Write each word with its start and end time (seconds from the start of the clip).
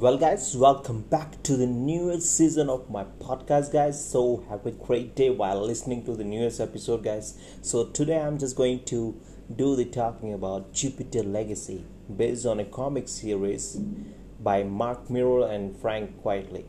Well, 0.00 0.16
guys, 0.16 0.56
welcome 0.56 1.00
back 1.00 1.42
to 1.42 1.56
the 1.56 1.66
newest 1.66 2.32
season 2.36 2.70
of 2.70 2.88
my 2.88 3.02
podcast, 3.02 3.72
guys. 3.72 3.98
So, 4.08 4.44
have 4.48 4.64
a 4.64 4.70
great 4.70 5.16
day 5.16 5.28
while 5.28 5.60
listening 5.60 6.04
to 6.04 6.14
the 6.14 6.22
newest 6.22 6.60
episode, 6.60 7.02
guys. 7.02 7.36
So, 7.62 7.86
today 7.86 8.20
I'm 8.20 8.38
just 8.38 8.54
going 8.54 8.84
to 8.84 9.20
do 9.56 9.74
the 9.74 9.84
talking 9.84 10.32
about 10.32 10.72
Jupiter 10.72 11.24
Legacy 11.24 11.84
based 12.16 12.46
on 12.46 12.60
a 12.60 12.64
comic 12.64 13.08
series 13.08 13.74
by 14.38 14.62
Mark 14.62 15.10
Millar 15.10 15.50
and 15.50 15.76
Frank 15.76 16.22
Quitely, 16.22 16.66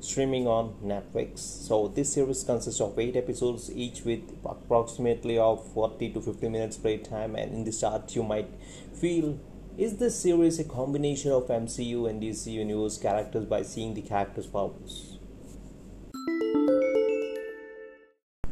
streaming 0.00 0.46
on 0.46 0.74
Netflix. 0.84 1.38
So, 1.38 1.88
this 1.88 2.12
series 2.12 2.44
consists 2.44 2.82
of 2.82 2.98
eight 2.98 3.16
episodes, 3.16 3.72
each 3.74 4.02
with 4.04 4.20
approximately 4.44 5.38
of 5.38 5.66
40 5.72 6.12
to 6.12 6.20
50 6.20 6.50
minutes 6.50 6.76
playtime. 6.76 7.36
And 7.36 7.54
in 7.54 7.64
the 7.64 7.72
start, 7.72 8.14
you 8.14 8.22
might 8.22 8.50
feel 8.92 9.38
is 9.78 9.98
this 9.98 10.18
series 10.18 10.58
a 10.58 10.64
combination 10.64 11.30
of 11.32 11.48
MCU 11.48 12.08
and 12.08 12.22
DC 12.22 12.46
Universe 12.46 12.96
characters 12.96 13.44
by 13.44 13.60
seeing 13.62 13.92
the 13.92 14.00
characters' 14.00 14.46
powers? 14.46 15.18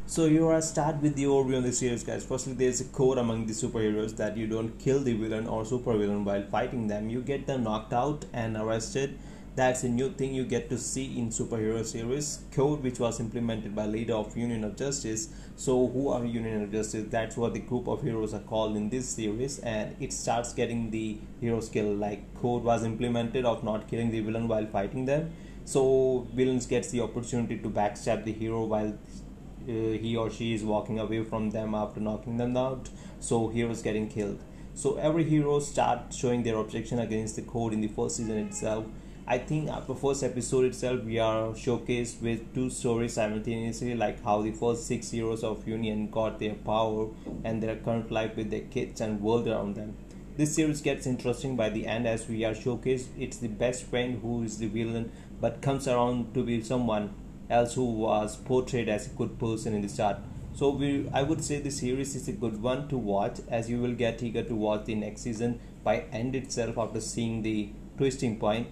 So 0.04 0.28
here 0.28 0.52
I 0.52 0.60
start 0.60 1.00
with 1.00 1.16
the 1.16 1.24
overview 1.24 1.56
of 1.56 1.62
the 1.64 1.72
series 1.72 2.04
guys. 2.04 2.26
Firstly 2.26 2.52
there's 2.52 2.82
a 2.82 2.84
code 2.84 3.16
among 3.16 3.46
the 3.46 3.54
superheroes 3.54 4.14
that 4.16 4.36
you 4.36 4.46
don't 4.46 4.78
kill 4.78 5.00
the 5.00 5.14
villain 5.14 5.46
or 5.46 5.64
supervillain 5.64 6.24
while 6.24 6.44
fighting 6.44 6.88
them. 6.88 7.08
You 7.08 7.22
get 7.22 7.46
them 7.46 7.64
knocked 7.64 7.94
out 7.94 8.26
and 8.34 8.56
arrested 8.58 9.18
that's 9.56 9.84
a 9.84 9.88
new 9.88 10.10
thing 10.10 10.34
you 10.34 10.44
get 10.44 10.68
to 10.70 10.76
see 10.76 11.16
in 11.16 11.28
superhero 11.28 11.84
series. 11.84 12.40
Code 12.50 12.82
which 12.82 12.98
was 12.98 13.20
implemented 13.20 13.74
by 13.74 13.86
leader 13.86 14.14
of 14.14 14.36
union 14.36 14.64
of 14.64 14.76
justice. 14.76 15.28
So 15.54 15.86
who 15.86 16.08
are 16.08 16.24
union 16.24 16.64
of 16.64 16.72
justice? 16.72 17.06
That's 17.08 17.36
what 17.36 17.54
the 17.54 17.60
group 17.60 17.86
of 17.86 18.02
heroes 18.02 18.34
are 18.34 18.40
called 18.40 18.76
in 18.76 18.88
this 18.90 19.08
series. 19.08 19.60
And 19.60 19.94
it 20.00 20.12
starts 20.12 20.52
getting 20.52 20.90
the 20.90 21.18
hero 21.40 21.60
skill. 21.60 21.94
Like 21.94 22.34
code 22.34 22.64
was 22.64 22.82
implemented 22.82 23.44
of 23.44 23.62
not 23.62 23.86
killing 23.86 24.10
the 24.10 24.20
villain 24.20 24.48
while 24.48 24.66
fighting 24.66 25.04
them. 25.04 25.30
So 25.64 26.26
villains 26.34 26.66
gets 26.66 26.90
the 26.90 27.02
opportunity 27.02 27.58
to 27.58 27.70
backstab 27.70 28.24
the 28.24 28.32
hero 28.32 28.64
while 28.64 28.88
uh, 28.88 29.66
he 29.66 30.16
or 30.16 30.30
she 30.30 30.52
is 30.52 30.64
walking 30.64 30.98
away 30.98 31.22
from 31.22 31.50
them 31.50 31.76
after 31.76 32.00
knocking 32.00 32.38
them 32.38 32.56
out. 32.56 32.90
So 33.20 33.48
heroes 33.48 33.82
getting 33.82 34.08
killed. 34.08 34.40
So 34.74 34.96
every 34.96 35.22
hero 35.22 35.60
start 35.60 36.12
showing 36.12 36.42
their 36.42 36.56
objection 36.56 36.98
against 36.98 37.36
the 37.36 37.42
code 37.42 37.72
in 37.72 37.80
the 37.80 37.86
first 37.86 38.16
season 38.16 38.36
itself 38.38 38.84
I 39.26 39.38
think 39.38 39.70
uh, 39.70 39.72
after 39.72 39.94
first 39.94 40.22
episode 40.22 40.66
itself, 40.66 41.02
we 41.02 41.18
are 41.18 41.48
showcased 41.52 42.20
with 42.20 42.54
two 42.54 42.68
stories 42.68 43.14
simultaneously, 43.14 43.94
like 43.94 44.22
how 44.22 44.42
the 44.42 44.52
first 44.52 44.86
six 44.86 45.12
heroes 45.12 45.42
of 45.42 45.66
Union 45.66 46.10
got 46.10 46.38
their 46.38 46.54
power 46.54 47.08
and 47.42 47.62
their 47.62 47.76
current 47.76 48.10
life 48.10 48.36
with 48.36 48.50
their 48.50 48.60
kids 48.60 49.00
and 49.00 49.22
world 49.22 49.48
around 49.48 49.76
them. 49.76 49.96
This 50.36 50.54
series 50.54 50.82
gets 50.82 51.06
interesting 51.06 51.56
by 51.56 51.70
the 51.70 51.86
end 51.86 52.06
as 52.06 52.28
we 52.28 52.44
are 52.44 52.52
showcased. 52.52 53.06
It's 53.18 53.38
the 53.38 53.48
best 53.48 53.84
friend 53.84 54.20
who 54.20 54.42
is 54.42 54.58
the 54.58 54.66
villain, 54.66 55.10
but 55.40 55.62
comes 55.62 55.88
around 55.88 56.34
to 56.34 56.42
be 56.42 56.60
someone 56.62 57.14
else 57.48 57.74
who 57.74 57.84
was 57.84 58.36
portrayed 58.36 58.90
as 58.90 59.06
a 59.06 59.10
good 59.10 59.38
person 59.38 59.72
in 59.72 59.80
the 59.80 59.88
start. 59.88 60.18
So 60.54 60.68
we, 60.68 61.08
I 61.14 61.22
would 61.22 61.42
say 61.42 61.60
the 61.60 61.70
series 61.70 62.14
is 62.14 62.28
a 62.28 62.32
good 62.32 62.60
one 62.60 62.88
to 62.88 62.98
watch, 62.98 63.40
as 63.48 63.70
you 63.70 63.80
will 63.80 63.94
get 63.94 64.22
eager 64.22 64.42
to 64.42 64.54
watch 64.54 64.84
the 64.84 64.94
next 64.94 65.22
season 65.22 65.60
by 65.82 66.00
end 66.12 66.36
itself 66.36 66.76
after 66.76 67.00
seeing 67.00 67.40
the 67.40 67.70
twisting 67.96 68.38
point 68.38 68.66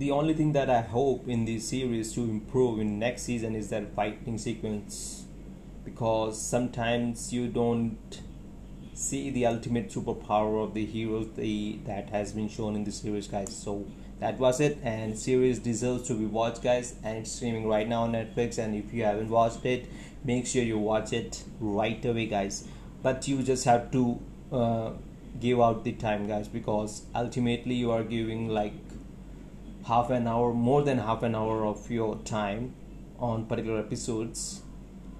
the 0.00 0.10
only 0.10 0.32
thing 0.32 0.52
that 0.52 0.70
I 0.70 0.80
hope 0.80 1.28
in 1.28 1.44
this 1.44 1.68
series 1.68 2.14
to 2.14 2.22
improve 2.22 2.80
in 2.80 2.98
next 2.98 3.24
season 3.24 3.54
is 3.54 3.68
that 3.68 3.94
fighting 3.94 4.38
sequence. 4.38 5.26
Because 5.84 6.40
sometimes 6.40 7.34
you 7.34 7.48
don't 7.48 8.22
see 8.94 9.28
the 9.28 9.44
ultimate 9.44 9.90
superpower 9.90 10.64
of 10.64 10.72
the 10.72 10.86
heroes 10.86 11.28
the, 11.36 11.80
that 11.84 12.08
has 12.08 12.32
been 12.32 12.48
shown 12.48 12.76
in 12.76 12.84
the 12.84 12.92
series 12.92 13.28
guys. 13.28 13.54
So 13.54 13.86
that 14.20 14.38
was 14.38 14.58
it. 14.60 14.78
And 14.82 15.18
series 15.18 15.58
deserves 15.58 16.08
to 16.08 16.14
be 16.14 16.24
watched 16.24 16.62
guys 16.62 16.94
and 17.04 17.18
it's 17.18 17.32
streaming 17.32 17.68
right 17.68 17.86
now 17.86 18.04
on 18.04 18.12
netflix. 18.12 18.56
And 18.56 18.74
if 18.74 18.94
you 18.94 19.04
haven't 19.04 19.28
watched 19.28 19.66
it 19.66 19.86
make 20.24 20.46
sure 20.46 20.62
you 20.62 20.78
watch 20.78 21.12
it 21.12 21.44
right 21.60 22.02
away 22.06 22.24
guys. 22.24 22.66
But 23.02 23.28
you 23.28 23.42
just 23.42 23.66
have 23.66 23.90
to 23.92 24.18
uh, 24.50 24.90
give 25.38 25.60
out 25.60 25.84
the 25.84 25.92
time 25.92 26.26
guys 26.26 26.48
because 26.48 27.02
ultimately 27.14 27.74
you 27.74 27.90
are 27.90 28.02
giving 28.02 28.48
like 28.48 28.72
half 29.86 30.10
an 30.10 30.26
hour 30.26 30.52
more 30.52 30.82
than 30.82 30.98
half 30.98 31.22
an 31.22 31.34
hour 31.34 31.64
of 31.66 31.90
your 31.90 32.16
time 32.18 32.74
on 33.18 33.46
particular 33.46 33.78
episodes. 33.78 34.62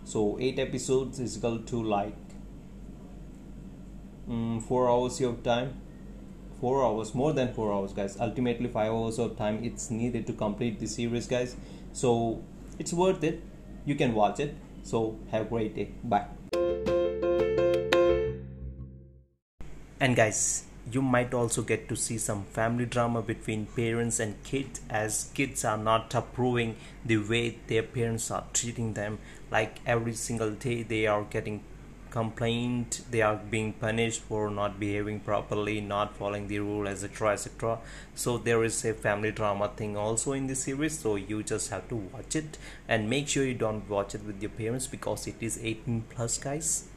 So 0.05 0.39
eight 0.41 0.59
episodes 0.59 1.21
is 1.21 1.37
equal 1.37 1.59
to 1.59 1.83
like 1.83 2.17
um, 4.29 4.61
four 4.61 4.89
hours 4.89 5.21
of 5.21 5.43
time. 5.43 5.81
Four 6.61 6.85
hours 6.85 7.15
more 7.15 7.33
than 7.33 7.53
four 7.55 7.73
hours 7.73 7.93
guys. 7.93 8.19
Ultimately 8.21 8.69
five 8.69 8.93
hours 8.93 9.19
of 9.19 9.37
time 9.37 9.65
it's 9.65 9.91
needed 9.91 10.27
to 10.27 10.33
complete 10.33 10.79
the 10.79 10.87
series 10.87 11.27
guys. 11.27 11.57
So 11.93 12.43
it's 12.79 12.93
worth 12.93 13.25
it. 13.25 13.43
You 13.85 13.95
can 13.95 14.15
watch 14.15 14.41
it. 14.41 14.55
So 14.83 15.19
have 15.31 15.43
a 15.43 15.45
great 15.45 15.75
day. 15.75 15.93
Bye. 16.05 16.27
And 20.01 20.17
guys 20.17 20.70
you 20.93 21.03
might 21.03 21.35
also 21.35 21.63
get 21.63 21.89
to 21.89 21.97
see 21.97 22.19
some 22.19 22.45
family 22.45 22.87
drama 22.87 23.23
between 23.23 23.67
parents 23.67 24.21
and 24.21 24.43
kids 24.45 24.81
as 24.89 25.31
kids 25.35 25.65
are 25.65 25.79
not 25.79 26.15
approving 26.15 26.77
the 27.05 27.19
way 27.19 27.59
their 27.67 27.83
parents 27.83 28.31
are 28.31 28.45
treating 28.53 28.95
them. 28.95 29.19
Like 29.51 29.81
every 29.87 30.15
single 30.15 30.51
day 30.53 30.83
they 30.83 31.07
are 31.07 31.25
getting 31.25 31.63
complained 32.11 33.01
they 33.11 33.23
are 33.23 33.37
being 33.37 33.73
punished 33.73 34.21
for 34.23 34.51
not 34.51 34.81
behaving 34.81 35.21
properly 35.21 35.81
not 35.81 36.17
following 36.17 36.49
the 36.49 36.59
rule 36.59 36.89
etc 36.89 37.33
etc 37.33 37.79
so 38.15 38.37
there 38.37 38.65
is 38.65 38.85
a 38.85 38.93
family 38.93 39.31
drama 39.31 39.69
thing 39.77 39.97
also 39.97 40.33
in 40.33 40.49
this 40.49 40.65
series 40.65 40.99
so 40.99 41.15
you 41.15 41.43
just 41.43 41.71
have 41.71 41.89
to 41.89 41.97
watch 41.97 42.37
it. 42.37 42.59
And 42.89 43.09
make 43.09 43.29
sure 43.29 43.45
you 43.45 43.55
don't 43.55 43.89
watch 43.89 44.15
it 44.15 44.25
with 44.25 44.43
your 44.43 44.51
parents 44.51 44.87
because 44.87 45.27
it 45.27 45.37
is 45.41 45.59
18 45.63 46.05
plus 46.11 46.39
guys 46.39 46.89